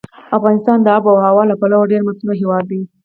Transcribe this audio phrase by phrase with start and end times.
[0.37, 2.81] افغانستان د آب وهوا له پلوه ډېر متنوع هېواد دی.